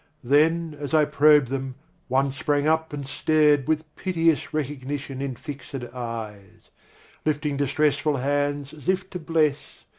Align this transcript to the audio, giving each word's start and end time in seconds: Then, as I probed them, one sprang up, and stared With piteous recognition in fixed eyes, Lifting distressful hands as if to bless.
Then, 0.23 0.75
as 0.79 0.95
I 0.95 1.05
probed 1.05 1.49
them, 1.49 1.75
one 2.07 2.31
sprang 2.31 2.67
up, 2.67 2.91
and 2.91 3.05
stared 3.05 3.67
With 3.67 3.95
piteous 3.95 4.51
recognition 4.51 5.21
in 5.21 5.35
fixed 5.35 5.75
eyes, 5.75 6.71
Lifting 7.23 7.55
distressful 7.55 8.17
hands 8.17 8.73
as 8.73 8.89
if 8.89 9.11
to 9.11 9.19
bless. 9.19 9.83